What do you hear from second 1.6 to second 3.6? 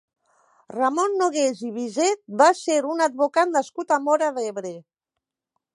i Biset va ser un advocat